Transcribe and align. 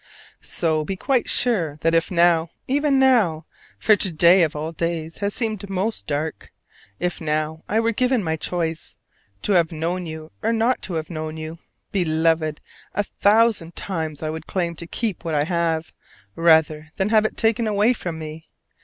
So 0.41 0.83
be 0.83 0.95
quite 0.95 1.29
sure 1.29 1.75
that 1.81 1.93
if 1.93 2.09
now, 2.09 2.49
even 2.67 2.97
now, 2.97 3.45
for 3.77 3.95
to 3.95 4.11
day 4.11 4.41
of 4.41 4.55
all 4.55 4.71
days 4.71 5.19
has 5.19 5.35
seemed 5.35 5.69
most 5.69 6.07
dark 6.07 6.51
if 6.99 7.21
now 7.21 7.61
I 7.69 7.79
were 7.79 7.91
given 7.91 8.23
my 8.23 8.35
choice 8.35 8.95
to 9.43 9.51
have 9.51 9.71
known 9.71 10.07
you 10.07 10.31
or 10.41 10.53
not 10.53 10.81
to 10.89 10.93
have 10.95 11.11
known 11.11 11.37
you, 11.37 11.59
Beloved, 11.91 12.61
a 12.95 13.03
thousand 13.03 13.75
times 13.75 14.23
I 14.23 14.31
would 14.31 14.47
claim 14.47 14.75
to 14.77 14.87
keep 14.87 15.23
what 15.23 15.35
I 15.35 15.43
have, 15.43 15.93
rather 16.35 16.89
than 16.97 17.09
have 17.09 17.23
it 17.25 17.37
taken 17.37 17.67
away 17.67 17.93
from 17.93 18.17
me. 18.17 18.49